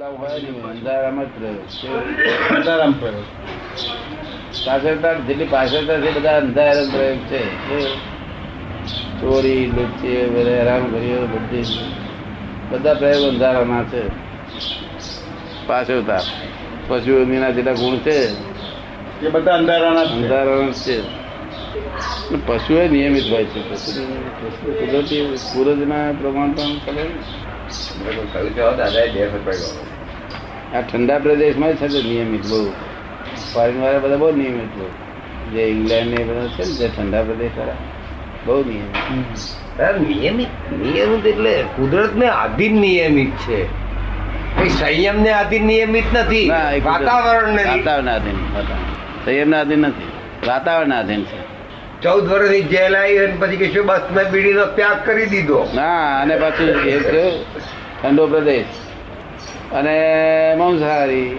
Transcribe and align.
પાછળતા 0.00 0.78
છે. 7.18 7.40
ચોરી 9.20 9.72
બધા 12.70 12.94
પ્રયોગ 12.94 13.28
અંધારાના 13.28 13.84
છે 13.84 14.02
પાછળતા 15.66 16.20
પશુઓના 16.88 17.50
જેટલા 17.50 17.72
ગુણ 17.72 17.96
છે 17.96 18.28
એ 19.26 19.30
બધા 19.30 19.54
અંધારાના 19.54 20.00
અંધારાના 20.00 20.72
છે 20.72 21.02
પશુ 21.02 22.38
પશુએ 22.46 22.88
નિયમિત 22.88 23.32
હોય 23.32 23.44
છે 23.44 23.70
પશુ 23.70 24.00
કુદરતી 24.72 25.36
સૂરજના 25.36 26.12
પ્રમાણ 26.12 26.52
પણ 26.52 26.78
કરે 26.84 27.10
આ 30.74 30.80
ઠંડા 30.80 31.18
પ્રદેશમાં 31.18 31.72
છે 31.72 31.86
ને 31.88 32.02
નિયમિત 32.02 32.46
બહુ 32.46 32.70
ફોરેન 33.54 33.80
વાળા 33.80 33.98
બધા 33.98 34.16
બહુ 34.16 34.36
નિયમિત 34.36 34.78
બહુ 34.78 34.86
જે 35.52 35.62
ઇંગ્લેન્ડ 35.62 36.18
ને 36.18 36.24
બધા 36.24 36.46
છે 36.46 36.64
ને 36.64 36.72
જે 36.72 36.88
ઠંડા 36.88 37.22
પ્રદેશ 37.22 37.50
વાળા 37.58 37.72
બહુ 38.46 38.64
નિયમિત. 38.64 40.08
નિયમિત 40.08 40.48
નિયમિત 40.82 41.26
એટલે 41.26 41.62
કુદરત 41.62 42.14
ને 42.16 42.26
આધીન 42.26 42.80
નિયમિત 42.80 43.30
છે. 43.30 43.66
કઈ 44.56 44.68
સંયમ 44.68 45.22
ને 45.22 45.32
આધીન 45.32 45.64
નિયમિત 45.66 46.04
નથી 46.12 46.48
ના, 46.48 46.70
વાતાવરણ 46.84 47.54
ને 47.54 47.64
વાતાવરણ 47.64 48.08
આધીન 48.08 48.34
વાતાવરણ. 48.34 49.24
સંયમના 49.24 49.60
આધીન 49.60 49.78
નથી 49.78 50.12
વાતાવરણ 50.48 50.92
આધીન 50.92 51.22
છે. 51.24 51.55
ચૌદ 52.02 52.28
વર્ષની 52.28 52.62
જેલ 52.62 52.96
આવી 52.96 53.18
અને 53.18 53.36
પછી 53.40 53.56
કે 53.56 53.68
શું 53.68 53.86
બસ 53.86 54.00
મેં 54.16 54.30
બીડીનો 54.30 54.66
ત્યાગ 54.66 55.06
કરી 55.06 55.26
દીધો. 55.26 55.68
ના 55.74 56.20
અને 56.20 56.36
પાછું 56.36 56.68
ઠંડો 58.02 58.26
પ્રદેશ. 58.26 58.66
અને 59.72 59.94
માંસાહારી. 60.58 61.38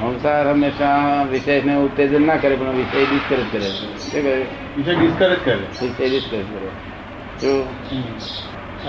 માંસાહાર 0.00 0.48
હંમેશા 0.48 1.26
વિષયને 1.30 1.74
ઉત્તેજન 1.76 2.26
ના 2.26 2.36
કરે 2.36 2.56
પણ 2.56 2.76
વિષય 2.76 3.04
ડિસ્કરેજ 3.04 3.44
કરે. 3.52 3.60
શું 3.60 4.22
કરે 4.22 4.46
વિષય 4.76 4.94
ડિસ્કરેજ 4.94 5.38
કરે. 5.44 5.54
વિષય 5.54 6.08
ડિસ્કરેજ 6.08 6.44
કરે. 6.44 6.70
જો 7.40 7.52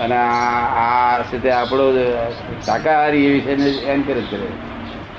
અને 0.00 0.16
આ 0.16 0.82
આ 0.84 1.22
છે 1.22 1.50
આપણો 1.50 1.92
શાકાહારી 2.66 3.26
એ 3.26 3.32
વિષયને 3.32 3.70
એન્કરેજ 3.70 4.30
કરે. 4.30 4.48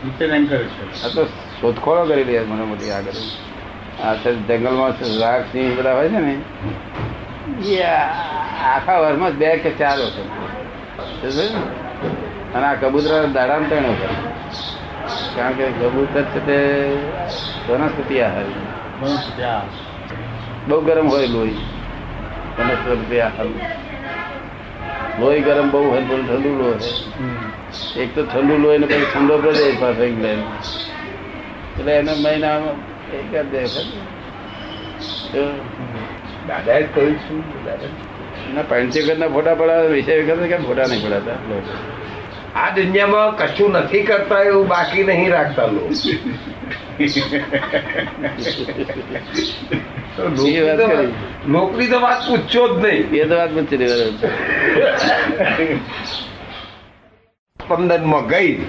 વિશે 0.06 0.26
એન્કરેજ 0.26 0.68
કરે. 0.68 1.06
આ 1.06 1.14
તો 1.16 1.26
શોધખોળો 1.62 2.06
કરી 2.06 2.24
રહ્યા 2.24 2.44
મને 2.44 2.66
મોટી 2.66 2.92
આગળ 2.92 3.20
છે 3.98 4.30
જંગલમાં 4.48 4.94
વાઘ 5.22 5.46
સિંહ 5.52 5.76
બધા 5.76 5.94
હોય 5.94 6.10
છે 6.10 6.20
ને. 6.20 6.36
એ 7.68 7.84
આખા 7.84 9.00
વર્ષમાં 9.00 9.32
બે 9.32 9.58
કે 9.58 9.70
ચાર 9.70 9.98
વખત 10.00 10.30
અને 12.56 12.66
આ 12.66 12.76
કબૂતર 12.76 13.28
દાડામાં 13.34 13.70
ત્રણ 13.70 13.86
વખત 13.86 14.16
કારણ 15.36 15.54
કે 15.54 15.66
કબૂતર 15.72 16.24
છે 16.24 16.40
તે 16.46 16.58
વનસ્પતિ 17.68 18.22
આહાર 18.22 18.48
બહુ 20.68 20.82
ગરમ 20.82 21.08
હોય 21.10 21.28
લોહી. 21.28 21.62
વનસ્પતિ 22.58 23.20
આહાર. 23.20 23.48
લોહી 25.20 25.42
ગરમ 25.42 25.70
બહુ 25.72 25.90
હોય 25.90 26.02
થોડું 26.02 26.28
ઠંડુ 26.28 26.50
લોહી 26.50 28.02
એક 28.04 28.16
તો 28.16 28.22
ઠંડુ 28.26 28.58
લોહી 28.58 28.78
ને 28.78 28.86
પછી 28.86 29.06
ઠંડો 29.06 29.38
પ્રદેશ 29.38 29.80
પાસે 29.80 30.04
ઇંગ્લેન્ડ 30.04 30.46
એટલે 31.80 31.92
એના 31.92 32.14
મહિનામાં 32.20 32.91
એક 33.14 33.36
જ 33.36 33.46
બે 33.46 33.64
તો 35.34 35.48
દાદાએ 36.48 36.84
કહ્યું 36.84 37.16
શું 37.16 37.66
દાદા 37.66 38.62
પંચેકર 38.62 39.18
ના 39.18 39.28
ફોટા 39.28 39.56
પડાવે 39.56 39.88
વિષય 39.88 40.24
વખત 40.24 40.40
કેમ 40.40 40.64
ફોટા 40.64 40.84
નહીં 40.90 41.08
પડાતા? 41.08 41.34
આ 42.60 42.70
દુનિયામાં 42.70 43.38
કશું 43.38 43.72
નથી 43.72 44.02
કરતા 44.02 44.40
એવું 44.40 44.68
બાકી 44.68 45.04
નહીં 45.04 45.32
રાખતા 45.32 45.66
લોકો. 45.66 45.90
તો 50.18 50.30
વાત 50.62 50.80
તો- 50.80 51.18
પૂછો 52.28 52.80
જ 52.80 52.86
નહીં. 52.86 53.12
એ 53.12 53.26
તો 53.26 53.36
વાત 53.36 53.54
પૂછી 53.54 53.78
સ્પંદનમાં 57.66 58.28
ગઈ. 58.28 58.66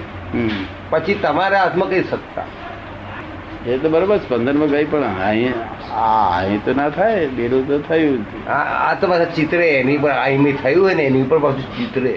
પછી 0.89 1.13
તમારા 1.13 1.59
હાથમાં 1.63 1.89
કઈ 1.89 2.03
સત્તા? 2.03 2.43
એ 3.67 3.77
તો 3.77 3.89
બરોબર 3.89 4.17
સ્પંદનમાં 4.17 4.67
ગઈ 4.67 4.85
પણ 4.85 5.03
અહીં 5.03 6.63
તો 6.65 6.73
ના 6.73 6.89
થાય 6.89 7.27
બેરું 7.27 7.67
તો 7.67 7.79
થયું. 7.79 8.25
આ 8.47 8.59
આ 8.87 8.93
તો 9.01 9.07
પાછા 9.07 9.29
ચિત્રે 9.35 9.67
એની 9.79 9.97
પર 9.97 10.09
અહીં 10.09 10.57
થયું 10.63 10.85
હોય 10.85 10.95
ને 10.95 11.03
એની 11.03 11.21
ઉપર 11.21 11.39
પાછું 11.39 11.67
ચિત્રે. 11.77 12.13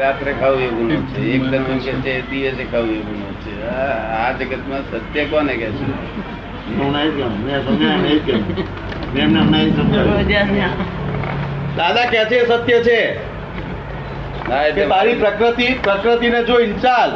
રાત્રે 0.00 0.32
ખાવું 0.32 0.60
એવું 0.62 0.78
ગુનો 0.78 1.00
છે. 1.10 1.20
એક 1.34 1.42
દર્શન 1.42 1.78
કે 1.78 1.92
છે 1.92 2.12
દિવસે 2.30 2.64
ખાવું 2.72 2.90
એવું 2.90 3.06
ગુનો 3.06 3.30
છે. 3.42 3.54
આ 3.70 4.30
જગતમાં 4.32 4.82
સત્ય 4.90 5.24
કોને 5.24 5.54
કે 5.56 5.68
છે? 5.78 5.86
દાદા 11.76 12.06
કે 12.12 12.24
છે 12.30 12.36
એ 12.36 12.46
સત્ય 12.46 12.78
છે. 12.88 13.00
મારી 14.48 14.72
પ્રકૃતિ 14.72 14.88
તારી 14.88 15.14
પ્રકૃતિ 15.14 15.66
પ્રકૃતિને 15.82 16.40
જો 16.44 16.60
ઇન્ચાલ 16.60 17.10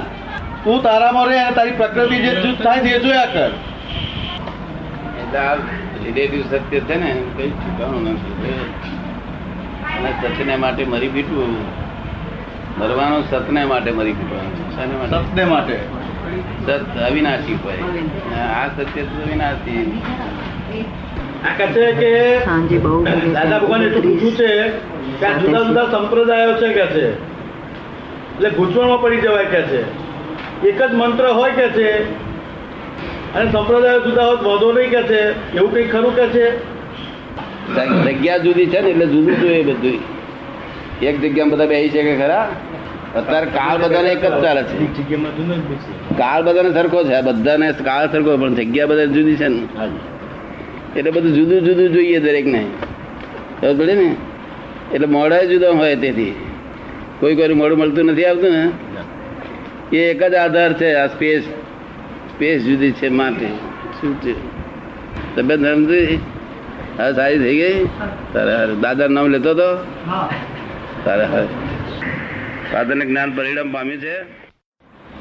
તું 0.64 0.82
તારામાં 0.82 1.26
રહે 1.26 1.38
અને 1.38 1.52
તારી 1.56 1.70
પ્રકૃતિ 1.70 2.16
જે 2.16 2.32
થાય 2.64 2.80
છે 2.80 2.94
એ 2.96 2.98
જોયા 2.98 3.26
કર. 3.26 3.50
રિલેટિવ 6.04 6.42
સત્ય 6.50 6.80
છે 6.80 6.96
ને 6.96 7.10
કઈ 7.36 7.50
ઠીકાણું 7.50 8.02
નથી. 8.02 8.60
અને 9.98 10.10
સત્યને 10.22 10.56
માટે 10.56 10.84
મરી 10.84 11.08
પીટવું. 11.08 11.50
મરવાનું 12.78 13.22
સતને 13.30 13.64
માટે 13.64 13.90
મરી 13.90 14.12
પીટવાનું. 14.12 15.10
સતને 15.10 15.44
માટે. 15.44 15.78
સત 16.66 16.84
અવિનાશી 17.10 17.58
હોય. 17.64 17.80
આ 18.38 18.68
સત્ય 18.68 19.02
તો 19.02 19.22
અવિનાશી. 19.22 20.04
આ 21.44 21.56
કહે 21.56 21.66
છે 21.66 21.92
કે 21.92 22.10
દાદા 23.32 23.58
ભગવાન 23.58 23.82
એટલું 23.82 24.20
છે 24.20 24.68
કે 25.20 25.34
જુદા 25.34 25.62
જુદા 25.62 25.84
સંપ્રદાયો 25.84 26.54
છે 26.54 26.72
કે 26.72 26.86
છે? 26.86 27.06
એટલે 28.34 28.50
ગૂંચવણમાં 28.50 29.00
પડી 29.02 29.16
જવાય 29.16 29.44
કે 29.44 29.62
છે? 29.62 29.82
એક 30.62 30.82
જ 30.82 30.94
મંત્ર 30.94 31.26
હોય 31.26 31.50
કે 31.50 31.68
છે? 31.68 32.04
અને 33.34 33.52
સંપ્રદાયો 33.52 34.00
જુદા 34.00 34.22
હોત 34.22 34.42
વધો 34.42 34.72
નહીં 34.72 34.90
કે 34.90 35.02
છે. 35.02 35.54
એવું 35.56 35.72
કંઈ 35.72 35.84
ખરું 35.84 36.16
કે 36.16 36.26
છે? 36.26 36.74
જગ્યા 38.04 38.38
જુદી 38.38 38.66
છે 38.66 38.80
ને 38.80 38.90
એટલે 38.90 39.06
જુદું 39.06 39.40
જોઈએ 39.40 39.62
બધું 39.62 39.98
એક 41.02 41.20
જગ્યા 41.20 41.44
બધા 41.44 41.66
બે 41.66 41.88
છે 41.88 42.02
કે 42.02 42.16
ખરા? 42.16 42.48
અત્યારે 43.16 43.46
કાળ 43.46 43.78
બધાને 43.78 44.08
એક 44.08 44.24
જ 44.24 44.42
ચાલે 44.42 44.62
છે. 44.62 44.76
કાળ 46.18 46.42
બધાને 46.42 46.72
સરખો 46.72 47.04
છે. 47.04 47.20
બધાને 47.20 47.72
કાળ 47.72 48.12
સરખો 48.12 48.36
પણ 48.36 48.54
જગ્યા 48.54 48.86
બધા 48.86 49.04
જુદી 49.04 49.36
છે 49.36 49.48
ને. 49.48 49.62
એટલે 50.96 51.10
બધું 51.10 51.32
જુદું 51.32 51.60
જુદું 51.60 51.90
જોઈએ 51.90 52.18
દરેક 52.18 52.46
ને 52.46 52.66
ખબર 53.60 53.74
પડે 53.74 53.94
ને? 53.94 54.16
એટલે 54.94 55.06
મોડા 55.06 55.42
જુદા 55.42 55.70
હોય 55.70 55.96
તેથી. 55.96 56.34
કોઈ 57.20 57.36
કોઈ 57.36 57.48
મોડું 57.48 57.78
મળતું 57.78 58.04
નથી 58.04 58.24
આવતું 58.24 58.50
ને. 58.50 58.70
એ 59.94 59.98
એક 60.10 60.22
જ 60.22 60.34
આધાર 60.34 60.72
છે 60.72 60.94
આ 60.94 61.06
સ્પેસ 61.06 61.42
સ્પેસ 62.34 62.62
જુદી 62.62 62.92
છે 62.92 63.08
માટે. 63.08 63.48
શું 63.98 64.12
છે? 64.22 64.34
તબિયત 65.36 65.60
સમજી 65.60 66.20
હા 66.98 67.12
સારી 67.12 67.38
થઈ 67.38 67.56
ગઈ? 67.58 67.84
તારે 68.32 68.54
હારે. 68.56 68.74
દાદા 68.74 69.06
નામ 69.08 69.26
લેતો 69.26 69.54
તો? 69.54 69.68
તારે 71.04 71.26
ફાધરને 72.72 73.04
જ્ઞાન 73.06 73.30
પરિણામ 73.36 73.72
પામ્યું 73.72 74.00
છે? 74.00 74.16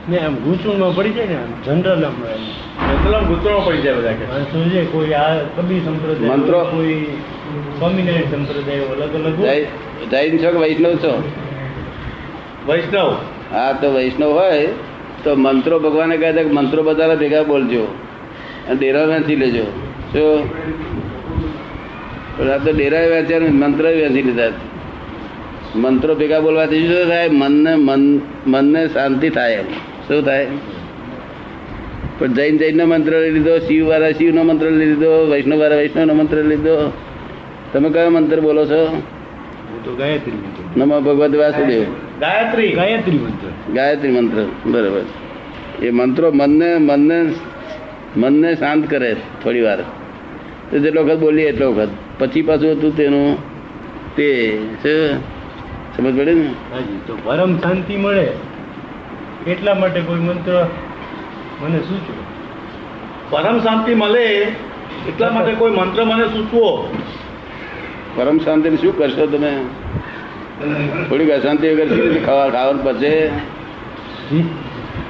ને 0.09 0.17
એમ 0.17 0.35
ગૂંચવણમાં 0.35 0.95
પડી 0.95 1.11
જાય 1.11 1.27
ને 1.27 1.35
જનરલ 1.65 2.05
આમ 2.05 3.25
ગૂંચવણમાં 3.27 3.65
પડી 3.65 3.81
જાય 3.81 3.93
બધા 3.93 4.11
કે. 4.11 4.25
સમજે 4.51 4.81
કોઈ 4.91 5.13
આ 5.13 5.35
કબી 5.57 5.79
સંપ્રદાય 5.79 6.29
મંત્રો. 6.29 6.59
કોઈ 6.63 7.05
સ્વામિનારાયણ 7.77 8.31
સંપ્રદાય 8.31 8.79
અલગ 8.79 9.13
અલગ 9.13 10.09
જૈન 10.11 10.37
છો 10.37 10.51
કે 10.51 10.57
વૈષ્ણવ 10.57 10.95
છો? 10.95 11.13
વૈષ્ણવ. 12.67 13.15
હા, 13.53 13.77
તો 13.81 13.93
વૈષ્ણવ 13.93 14.27
હોય, 14.27 14.67
તો 15.23 15.35
મંત્રો 15.35 15.79
ભગવાને 15.79 16.17
કહે 16.17 16.33
છે 16.33 16.43
કે 16.43 16.49
મંત્રો 16.49 16.83
બધાને 16.83 17.15
ભેગા 17.15 17.43
બોલજો. 17.43 17.83
અને 18.67 18.75
ડેરા 18.75 19.05
વેચી 19.05 19.35
લેજો. 19.35 19.63
શું 20.13 20.39
આ 22.51 22.57
તો 22.57 22.71
ડેરા 22.71 22.99
વેચ્યા 22.99 23.39
મંત્ર 23.39 23.85
વેચી 23.85 24.21
લીધા. 24.21 24.51
મંત્રો 25.75 26.15
ભેગા 26.15 26.39
બોલવાથી 26.39 26.87
શું 26.87 27.09
થાય? 27.09 27.29
મનને 27.29 27.75
મન, 27.75 28.21
મનને 28.47 28.87
શાંતિ 28.87 29.29
થાય 29.29 29.53
એમ. 29.53 29.65
શું 30.07 30.25
થાય? 30.25 30.47
પણ 32.19 32.27
જૈન 32.27 32.57
જૈનનો 32.57 32.85
મંત્ર 32.85 33.19
લઈ 33.19 33.31
લીધો, 33.31 33.59
શિવ 33.59 33.87
વાળા 33.87 34.11
શિવનો 34.11 34.43
મંત્ર 34.43 34.65
લઈ 34.65 34.85
લીધો, 34.85 35.27
વૈષ્ણવ 35.29 35.59
વાળા 35.59 35.75
વૈષ્ણવનો 35.75 36.13
મંત્ર 36.13 36.37
લીધો. 36.37 36.93
તમે 37.73 37.89
કયો 37.89 38.09
મંત્ર 38.09 38.39
બોલો 38.39 38.65
છો? 38.65 39.01
ગાયત્રી 39.97 40.31
મંત્ર. 40.31 40.79
નમો 40.79 41.01
ભગવત 41.01 41.35
વાસુદેવ. 41.35 41.83
ગાયત્રી. 42.19 42.71
ગાયત્રી 42.71 43.17
મંત્ર. 43.17 43.73
ગાયત્રી 43.73 44.11
મંત્ર 44.11 44.69
બરાબર. 44.69 45.01
એ 45.85 45.89
મંત્રો 45.89 46.31
મનને 46.31 46.77
મનને 46.77 47.33
મનને 48.17 48.55
શાંત 48.55 48.89
કરે 48.89 49.15
થોડી 49.43 49.61
વાર. 49.61 49.81
તો 50.71 50.79
જેટલો 50.79 51.03
વખત 51.03 51.19
બોલીએ 51.19 51.49
એટલો 51.49 51.73
વખત. 51.73 51.89
પછી 52.19 52.41
પાછું 52.41 52.71
હતું 52.71 52.97
તેનું 52.97 53.37
તે 54.15 54.57
છે 54.57 55.17
સમજ 55.97 56.17
પડે 56.17 56.33
ને? 56.33 56.41
હાજી 56.41 56.99
તો 57.07 57.17
પરમ 57.23 57.57
શાંતિ 57.57 57.95
મળે 57.97 58.31
એટલા 59.47 59.73
માટે 59.73 59.99
કોઈ 59.99 60.19
મંત્ર 60.19 60.67
મને 61.61 61.79
સૂચવો. 61.79 62.23
પરમ 63.29 63.59
શાંતિ 63.59 63.95
મળે 63.95 64.25
એટલા 65.07 65.29
માટે 65.29 65.51
કોઈ 65.51 65.71
મંત્ર 65.71 66.03
મને 66.03 66.25
સૂચવો. 66.25 66.97
પરમ 68.15 68.37
શાંતિ 68.39 68.77
શું 68.77 68.93
કરશો 68.97 69.25
તમે? 69.27 69.53
થોડીક 71.09 71.29
અશાંતિ 71.37 71.65
વગર 71.69 71.87
છે 72.13 72.19
ખાવા 72.25 72.51
ખાવાનું 72.51 72.83
પચે? 72.87 73.13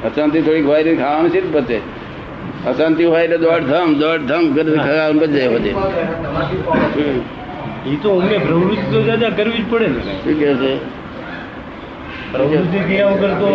અશાંતિ 0.08 0.42
થોડીક 0.42 0.66
હોય 0.66 0.84
ને 0.84 0.94
ખાવાનું 0.96 1.32
છે 1.32 1.42
પચે? 1.56 1.80
અશાંતિ 2.72 3.04
હોય 3.12 3.24
એટલે 3.26 3.38
દોડ 3.38 3.64
ધમ 3.72 3.90
દોડ 4.02 4.28
ધમ 4.32 4.46
કરી 4.56 4.80
ખાવાનું 4.80 5.20
પચે 5.24 5.42
બધે 5.54 5.72
એ 7.92 7.96
તો 8.02 8.10
અમને 8.18 8.38
પ્રવૃત્તિ 8.40 8.86
તો 8.92 9.00
દાદા 9.08 9.32
કરવી 9.38 9.64
જ 9.64 9.66
પડે 9.72 9.88
ને. 9.88 10.02
શું 10.24 10.36
કે 10.40 10.50
છે? 10.62 10.74
પ્રવૃત્તિ 12.34 12.80
કર્યા 12.88 13.12
વગર 13.14 13.32
તો 13.42 13.50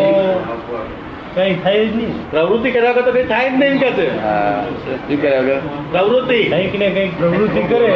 કઈ 1.34 1.54
થાય 1.54 1.86
જ 1.86 1.96
નહીં. 1.96 2.30
પ્રવૃત્તિ 2.30 2.70
કર્યા 2.70 2.90
વગર 2.90 3.02
તો 3.02 3.12
કઈ 3.12 3.24
થાય 3.24 3.50
જ 3.50 3.54
નહીં 3.54 3.78
કે 3.80 3.88
શું 3.90 5.22
કર્યા 5.22 5.40
વગર? 5.40 5.60
પ્રવૃત્તિ. 5.92 6.38
કંઈક 6.44 6.78
ને 6.78 6.88
કંઈક 6.90 7.18
પ્રવૃત્તિ 7.18 7.62
કરે. 7.62 7.88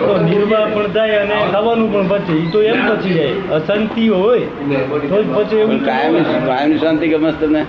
તો 0.00 0.18
નિર્વાહ 0.24 0.66
પણ 0.74 0.86
થાય 0.88 1.16
અને 1.16 1.36
ખાવાનું 1.52 1.92
પણ 1.92 2.08
બચે 2.08 2.32
એ 2.32 2.46
તો 2.50 2.62
એમ 2.62 2.78
પછી 2.88 3.14
જાય. 3.14 3.32
અશાંતિ 3.56 4.08
હોય. 4.08 4.40
તો 5.10 5.22
જ 5.22 5.26
પછી 5.34 5.56
એવું 5.56 5.84
કાયમ 5.84 6.22
કાયમ 6.46 6.78
શાંતિ 6.78 7.08
ગમે 7.08 7.32
છે 7.32 7.46
તમને? 7.46 7.62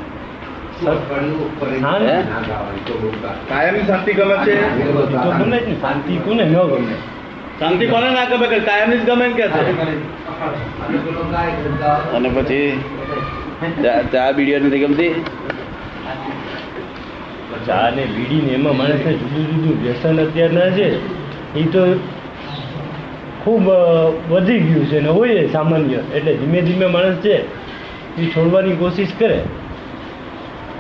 કાયમી 3.50 3.86
શાંતિ 3.88 4.12
ગમે 4.14 4.36
છે? 4.46 4.56
તો 4.94 5.30
ગમે 5.40 5.58
જ 5.58 5.82
શાંતિ 5.82 6.14
કોને 6.26 6.44
ન 6.44 6.54
ગમે? 6.54 6.96
શાંતિ 7.60 7.86
કોને 7.88 8.10
ના 8.10 8.26
ગમે? 8.26 8.48
કે 8.48 8.60
કાયમની 8.60 8.98
જ 8.98 9.10
ગમે 9.10 9.26
એમ 9.26 9.34
કે 9.34 9.48
છે. 9.48 9.62
અને 12.16 12.30
પછી? 12.30 12.80
ચા- 14.12 14.32
બીડીઓ 14.32 14.60
નથી 14.60 14.80
ગમતી? 14.80 15.24
ચા 17.66 17.92
ને 17.96 18.06
બીડી 18.06 18.42
ને 18.42 18.52
એમાં 18.54 18.78
માણસને 18.78 19.14
જુદું 19.14 19.56
જુદું 19.56 19.84
વ્યસન 19.84 20.26
અત્યારના 20.26 20.70
છે 20.70 20.98
એ 21.60 21.64
તો 21.64 22.00
ખૂબ 23.44 23.70
વધી 24.30 24.60
ગયું 24.60 24.86
છે 24.86 25.00
ને 25.00 25.10
હોય 25.10 25.48
સામાન્ય. 25.48 25.96
એટલે 26.16 26.34
ધીમે 26.34 26.62
ધીમે 26.62 26.86
માણસ 26.86 27.16
છે 27.16 27.42
એ 28.22 28.26
છોડવાની 28.26 28.76
કોશિશ 28.76 29.12
કરે. 29.20 29.44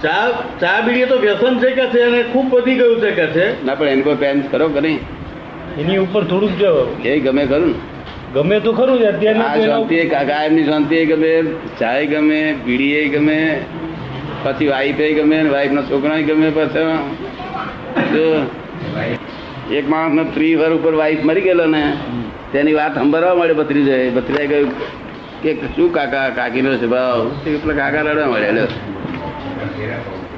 ચા 0.03 0.31
ચા 0.59 0.81
બીડી 0.81 1.05
તો 1.05 1.17
વ્યસન 1.17 1.59
છે 1.59 1.71
કે 1.71 1.85
છે 1.85 2.01
અને 2.01 2.23
ખૂબ 2.23 2.53
વધી 2.53 2.75
ગયું 2.75 3.01
છે 3.01 3.11
કે 3.11 3.27
છે? 3.27 3.65
ના 3.65 3.75
પણ 3.75 3.85
એની 3.87 4.01
કોઈ 4.01 4.15
પેન 4.15 4.41
કરો 4.41 4.69
કે 4.69 4.81
નહીં? 4.81 4.99
એની 5.77 5.97
ઉપર 5.97 6.23
થોડુંક 6.23 6.57
જો 6.57 6.95
એ 7.05 7.19
ગમે 7.19 7.45
ખરું 7.45 7.67
ને. 7.67 7.96
ગમે 8.33 8.57
તો 8.63 8.71
ખરું 8.77 8.97
જ 9.01 9.03
અત્યારના 9.09 9.51
શાંતિ 9.65 9.97
કાયમની 10.13 10.65
શાંતિ 10.69 10.97
ગમે 11.09 11.33
ચાય 11.79 12.05
ગમે 12.13 12.39
બીડી 12.65 12.95
એ 13.01 13.03
ગમે 13.13 13.37
પછી 14.43 14.67
વાઈફ 14.71 14.99
એ 15.05 15.09
ગમે 15.17 15.37
વાઈફ 15.53 15.73
ના 15.77 15.85
છોકરા 15.91 16.21
ગમે 16.29 16.49
પછી. 16.57 16.95
એક 19.77 19.85
માણસ 19.93 20.13
ને 20.17 20.23
ત્રી 20.35 20.55
વાર 20.61 20.71
ઉપર 20.77 20.93
વાઈફ 21.01 21.23
મરી 21.29 21.45
ગયેલો 21.47 21.65
ને 21.75 21.83
તેની 22.53 22.75
વાત 22.79 22.93
સંભળવા 22.99 23.37
મળે 23.39 23.53
ભત્રીજાએ. 23.59 24.07
ભત્રીજાએ 24.17 24.47
કહ્યું 24.51 24.71
કે 25.43 25.51
શું 25.75 25.89
કાકા 25.97 26.27
કાકીનો 26.39 26.71
સ્વભાવ? 26.81 27.19
પેલા 27.43 27.77
કાકા 27.81 28.01
રડવા 28.07 28.29
મળે 28.33 28.49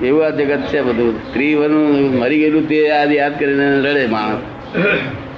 એવું 0.08 0.22
આ 0.26 0.32
જગત 0.38 0.62
છે 0.74 0.80
બધું. 0.90 1.16
ત્રી 1.34 1.54
વર્ષનું 1.62 2.20
મરી 2.22 2.40
ગયેલું 2.44 2.64
તે 2.70 2.78
યાદ 2.92 3.12
યાદ 3.18 3.34
કરીને 3.42 3.68
રડે 3.86 4.06
માણસ. 4.14 4.42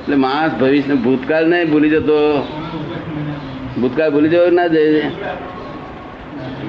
એટલે 0.01 0.15
માણસ 0.15 0.51
ભવિષ્ય 0.61 0.95
ભૂતકાળ 0.95 1.45
નહીં 1.47 1.71
ભૂલી 1.71 1.89
જતો. 1.89 2.19
ભૂતકાળ 3.81 4.11
ભૂલી 4.11 4.29
જવો 4.29 4.49
ના 4.49 4.67
જાય 4.67 5.11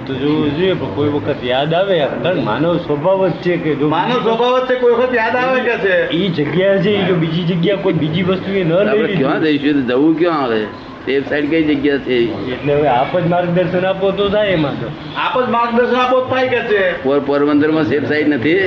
તો 0.06 0.14
જોવું 0.14 0.56
જોઈએ 0.56 0.74
પણ 0.74 0.94
કોઈ 0.94 1.08
વખત 1.08 1.44
યાદ 1.44 1.74
આવે? 1.74 1.98
કારણ 2.22 2.44
માનવ 2.44 2.76
સ્વભાવ 2.76 3.20
જ 3.28 3.32
છે 3.42 3.56
કે 3.56 3.74
જો 3.74 3.88
માનવ 3.88 4.14
સ્વભાવ 4.14 4.54
જ 4.58 4.68
છે 4.68 4.74
કોઈ 4.76 4.94
વખત 4.94 5.14
યાદ 5.14 5.36
આવે 5.36 5.60
કે 5.60 5.76
છે? 5.82 5.96
એ 6.10 6.28
જગ્યા 6.28 6.78
છે 6.78 6.94
જો 7.08 7.14
બીજી 7.14 7.44
જગ્યા 7.44 7.82
કોઈ 7.82 7.92
બીજી 7.92 8.22
વસ્તુ 8.22 8.50
એ 8.52 8.64
ન 8.64 8.72
લઈ 8.88 9.16
ક્યાં 9.16 9.40
જઈશું? 9.42 9.82
જવું 9.86 10.18
ક્યાં 10.18 10.42
આવે? 10.42 10.60
સેફ 11.06 11.28
સાઈડ 11.28 11.50
કઈ 11.50 11.62
જગ્યા 11.64 11.98
છે? 11.98 12.16
એટલે 12.54 12.72
હવે 12.74 12.88
આપ 12.88 13.12
જ 13.18 13.28
માર્ગદર્શન 13.28 13.86
આપો 13.86 14.10
તો 14.12 14.28
થાય 14.28 14.50
એમાં 14.50 14.80
તો. 14.80 14.88
આપ 15.16 15.34
જ 15.46 15.48
માર્ગદર્શન 15.50 15.96
આપો 15.96 16.20
થાય 16.30 16.48
કે 16.48 16.60
છે? 16.60 16.82
પોરબંદરમાં 17.26 17.84
સેફ 17.84 18.08
સાઈડ 18.08 18.28
નથી? 18.28 18.60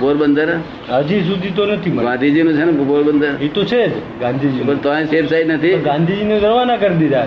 પોરબંદર? 0.00 0.50
હજી 0.90 1.22
સુધી 1.28 1.50
તો 1.56 1.64
નથી 1.66 1.90
ગાંધીજી 1.90 2.42
નું 2.42 2.54
છે 2.58 2.64
ને 2.64 2.84
પોરબંદર? 2.90 3.32
એ 3.42 3.48
તો 3.48 3.64
છે 3.64 3.80
જ 3.88 4.02
ગાંધીજી 4.20 4.64
પણ 4.68 4.78
તો 4.84 4.88
સેફ 5.12 5.26
સાઈડ 5.30 5.50
નથી. 5.52 5.74
ગાંધીજીને 5.88 6.38
રવાના 6.38 6.76
કરી 6.82 6.98
દીધા. 7.02 7.26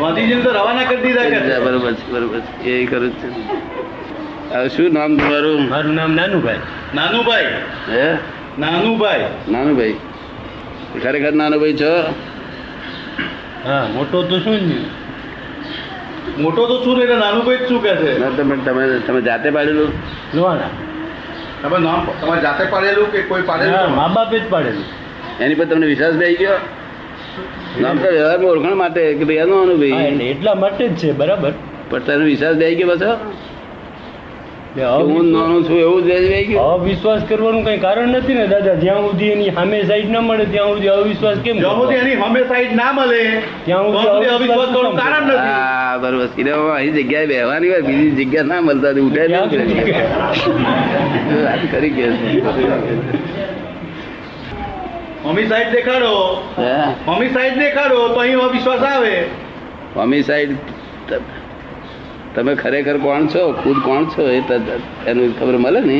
ગાંધીજી 0.00 0.40
તો 0.46 0.50
રવાના 0.58 0.84
કરી 0.90 1.02
દીધા 1.06 1.60
બરોબર 1.66 1.92
છે 2.00 2.06
બરોબર 2.12 2.40
છે. 2.40 2.70
એ 2.70 2.86
કરું 2.86 3.12
છે. 3.20 3.28
હવે 4.54 4.68
શું 4.68 4.92
નામ 4.92 5.18
તમારું? 5.18 5.68
મારું 5.68 5.94
નામ 5.94 6.10
નાનુભાઈ. 6.20 6.60
નાનુભાઈ? 6.94 7.52
હે? 7.90 8.06
નાનુભાઈ? 8.58 9.24
નાનુભાઈ. 9.50 9.96
ખરેખર 11.02 11.32
નાનુભાઈ 11.42 11.76
છો? 11.82 11.92
હા 13.66 13.84
મોટો 13.94 14.22
તો 14.22 14.38
શું 14.38 14.58
મોટો 16.38 16.62
તો 16.66 16.76
શું 16.84 16.98
ને 16.98 17.04
એટલે 17.04 17.18
નાનુભાઈ 17.26 17.56
જ 17.56 17.68
શું 17.68 17.82
કહે 17.82 17.94
છે? 18.02 18.12
તમે 18.36 18.56
તમે 18.66 18.98
તમે 19.06 19.20
જાતે 19.28 19.48
પાડેલું. 19.50 19.90
લોહાણા 20.34 20.70
તમે 21.64 21.78
નામ 21.78 22.08
તમારે 22.20 22.40
જાતે 22.40 22.64
પાડેલું 22.70 23.12
કે 23.12 23.20
કોઈ 23.28 23.42
પાડેલું 23.42 23.94
મા 23.96 24.08
બાપે 24.08 24.38
જ 24.38 24.48
પાડેલું. 24.50 24.84
એની 25.40 25.54
પર 25.54 25.64
તમને 25.64 25.86
વિશ્વાસ 25.86 26.14
બેસી 26.14 26.36
ગયો? 26.36 26.58
નામ 27.80 27.96
તો 27.98 28.08
વ્યવહારમાં 28.10 28.50
ઓળખાણ 28.50 28.76
માટે 28.76 29.00
કે 29.14 29.24
ભાઈ 29.24 29.36
એનું 29.36 29.62
અનુભાઈ 29.62 30.28
એટલા 30.32 30.54
માટે 30.54 30.82
જ 30.88 30.96
છે 30.96 31.12
બરાબર. 31.12 31.52
પણ 31.90 31.98
તને 31.98 32.24
વિશ્વાસ 32.24 32.56
બેસી 32.56 32.74
ગયો 32.74 32.88
પાછો? 32.88 33.12
હું 34.76 35.26
નાનો 35.32 35.62
છું 35.66 35.76
એવું 35.78 36.02
જ 36.02 36.06
બેસી 36.06 36.46
ગયો. 36.46 36.62
અવિશ્વાસ 36.76 37.22
કરવાનું 37.28 37.64
કઈ 37.66 37.78
કારણ 37.78 38.08
નથી 38.18 38.34
ને 38.38 38.46
દાદા? 38.52 38.74
જ્યાં 38.84 39.04
સુધી 39.06 39.30
એની 39.34 39.50
સામે 39.58 39.76
સાઈડ 39.90 40.10
ના 40.14 40.20
મળે 40.28 40.44
ત્યાં 40.54 40.72
સુધી 40.74 40.88
અવિશ્વાસ 40.94 41.38
કેમ 41.44 41.56
જ્યાં 41.58 41.78
સુધી 41.80 42.00
એની 42.04 42.16
સામે 42.22 42.40
સાઈડ 42.48 42.72
ના 42.80 42.92
મળે 42.96 43.20
ત્યાં 43.66 43.86
સુધી 43.92 44.32
અવિશ્વાસ 44.38 44.68
કરવાનું 44.72 44.96
કારણ 45.02 45.24
નથી. 45.28 45.38
હા 45.50 45.98
બરોબર 46.02 46.26
સિનેમામાં 46.34 46.76
અહીં 46.78 46.94
જગ્યાએ 46.98 47.28
બેહવાની 47.32 47.70
હોય 47.74 47.82
બીજી 47.88 48.12
જગ્યા 48.18 48.48
ના 48.50 48.60
મળતા 48.66 48.92
ઉઠાય 49.06 49.28
વાત 51.44 51.62
કરી 51.72 51.92
કે 51.96 52.04
મમ્મી 55.24 55.46
સાઈડ 55.50 55.70
દેખાડો. 55.76 56.12
મમ્મી 57.06 57.30
સાઈડ 57.36 57.56
દેખાડો 57.64 57.98
તો 58.14 58.18
અહીં 58.26 58.40
અવિશ્વાસ 58.48 58.82
આવે. 58.92 59.14
મમ્મી 59.96 60.22
સાઈડ 60.22 60.52
તમે 62.34 62.54
ખરેખર 62.54 62.96
કોણ 62.98 63.26
છો? 63.26 63.52
ખુદ 63.52 63.76
કોણ 63.84 64.04
છો? 64.04 64.28
એ 64.28 64.38
એનું 65.06 65.40
ખબર 65.40 65.56
મળે 65.56 65.80
ને. 65.80 65.98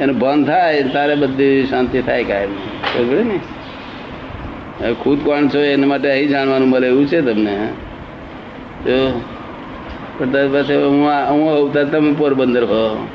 એનું 0.00 0.18
ભાન 0.18 0.44
થાય, 0.44 0.82
તારે 0.82 1.14
બધી 1.14 1.66
શાંતિ 1.66 2.02
થાય 2.02 2.24
કાયમ. 2.24 2.54
ખબર 2.94 3.24
ને? 3.24 3.38
ખુદ 4.92 5.24
કોણ 5.24 5.48
છો 5.48 5.58
એના 5.58 5.86
માટે 5.86 6.10
અહીં 6.10 6.28
જાણવાનું 6.28 6.68
મળે 6.68 6.86
એવું 6.86 7.06
છે 7.06 7.20
તમને 7.20 7.56
જો 8.86 9.20
પણ 10.18 10.52
પાસે 10.52 10.74
હું 10.74 11.06
હું 11.30 11.50
અવતાર 11.52 11.84
તમે 11.84 12.12
પોરબંદર 12.12 12.64
હો. 12.64 13.08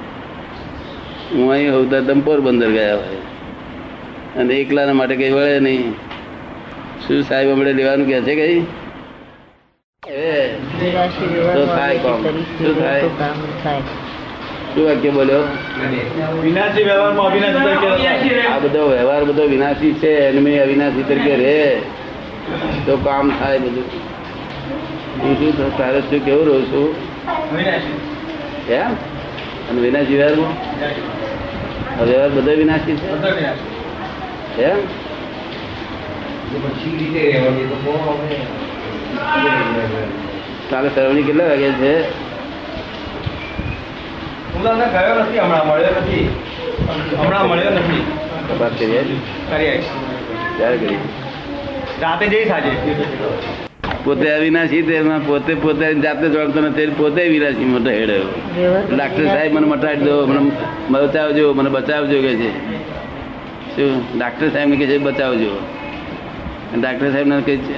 હું 1.34 1.52
અહીં 1.52 1.74
અવતાર 1.74 2.02
તમે 2.02 2.22
પોરબંદર 2.22 2.70
ગયા 2.72 2.96
હોય. 2.96 3.22
અને 4.38 4.54
એકલાના 4.54 4.94
માટે 4.94 5.16
કંઈ 5.16 5.30
વળે 5.30 5.60
નહીં. 5.60 5.94
શું 7.08 7.24
સાહેબ 7.24 7.50
હમણાં 7.50 7.74
લેવાનું 7.74 8.08
કહે 8.08 8.22
છે 8.22 8.36
કઈ. 8.36 8.60
શું 12.58 12.78
થાય? 12.78 13.82
શું 14.74 14.86
વાક્ય 14.86 15.10
બોલ્યો 15.10 15.44
વિનાશી 16.42 16.84
વ્યવહારમાં 16.84 17.28
અવિનાશી 17.28 17.66
તરીકે 17.66 17.88
આ 18.48 18.60
બધો 18.60 18.90
વ્યવહાર 18.90 19.24
બધો 19.24 19.44
વિનાશી 19.44 19.94
છે 19.94 20.28
અને 20.28 20.40
મેં 20.40 20.64
અવિનાશી 20.64 21.04
તરીકે 21.04 21.36
રે. 21.36 21.82
તો 22.86 22.98
કામ 22.98 23.32
થાય 23.40 23.60
બધું. 23.60 23.84
હું 25.22 25.40
શું 25.40 25.58
થયું? 25.58 25.78
તારે 25.78 26.02
શું 26.02 26.26
કેવું 26.26 26.46
રહું 26.46 26.66
છું? 26.66 26.96
એમ? 28.70 28.96
અને 29.70 29.82
વિનાશી 29.82 30.16
વ્યવહારમાં? 30.16 30.54
આ 32.00 32.04
વ્યવહાર 32.04 32.30
બધો 32.30 32.52
વિનાશી 32.52 32.96
છે? 32.96 33.08
એમ? 34.64 34.78
પછી 39.16 39.42
રીતે 39.42 39.62
રહેવાની 39.62 39.72
તો 39.72 39.86
બહુ 39.86 39.88
હવે 39.88 40.04
કાલે 40.70 40.90
સરવણી 40.90 41.24
કેટલા 41.24 41.48
વાગે 41.48 41.70
છે? 41.72 41.94
તમને 44.54 44.86
ગયો 44.94 45.16
નથી 45.24 45.40
હમણાં 45.40 45.68
મળ્યો 45.68 45.94
નથી. 46.02 46.26
હમણાં 47.18 47.46
મળ્યો 47.50 47.72
નથી. 47.72 48.04
તપાસ 48.48 48.74
કરીએ 48.80 49.02
કરી 49.50 49.80
ત્યારે 50.58 50.78
કરી. 50.78 51.00
રાતે 52.02 52.26
જઈશ 52.28 52.52
આજે. 52.52 52.72
પોતે 54.06 54.28
અવિનાશી 54.34 54.84
તેમાં 54.84 55.22
પોતે 55.26 55.56
પોતે 55.56 55.86
જાતે 55.96 56.26
જોડતો 56.30 56.62
નથી 56.62 56.88
પોતે 56.88 57.22
વિનાશી 57.30 57.66
મોટો 57.66 57.90
હેડ્યો 57.90 58.26
ડાક્ટર 58.96 59.26
સાહેબ 59.26 59.54
મને 59.54 59.68
મટાડી 59.68 60.06
દો 60.06 60.28
મને 60.28 61.00
બચાવજો 61.02 61.54
મને 61.54 61.70
બચાવજો 61.70 62.18
કે 62.22 62.32
છે. 62.36 62.50
શું? 63.76 64.18
ડાક્ટર 64.18 64.50
સાહેબને 64.50 64.76
કહે 64.76 64.86
છે 64.86 64.98
બચાવજો. 64.98 65.52
ડાક્ટર 66.78 67.12
સાહેબને 67.12 67.42
કહે 67.42 67.56
છે 67.58 67.76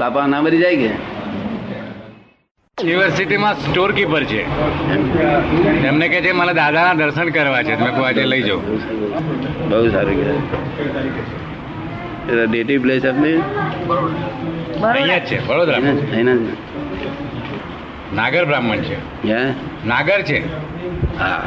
બાપા 0.00 0.26
ના 0.26 0.42
મરી 0.42 0.58
જાય 0.58 0.76
કે? 0.76 0.90
યુનિવર્સિટીમાં 2.84 3.54
સ્ટોર 3.54 3.92
કીપર 3.92 4.24
છે. 4.24 4.44
એમને 5.86 6.08
કહે 6.08 6.20
છે 6.20 6.32
મને 6.32 6.54
દાદાના 6.54 6.94
દર્શન 6.94 7.28
કરવા 7.28 7.62
છે 7.62 7.76
તમે 7.76 8.06
આજે 8.06 8.24
લઈ 8.24 8.42
જાઉં 8.42 9.70
બહુ 9.70 9.90
સારું 9.90 10.16
કહેવાય. 10.16 12.46
ડેટી 12.46 12.78
પ્લેસ 12.78 13.06
આપની 13.06 13.32
અહીંયા 13.32 15.18
જ 15.18 15.20
છે 15.20 15.48
વડોદરા. 15.48 15.76
એના 16.16 16.32
નાગર 18.14 18.44
બ્રાહ્મણ 18.44 18.76
છે. 18.76 18.96
નાગર 19.86 20.22
છે. 20.22 20.42
હા. 21.18 21.42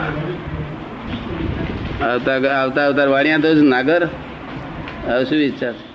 આવતા 2.01 2.33
આવતા 2.33 2.81
આવતા 2.81 3.05
વાણિયા 3.05 3.37
તો 3.37 3.53
નાગર. 3.53 4.07
શું 5.29 5.37
ઈચ્છા? 5.37 5.71
છે 5.71 5.90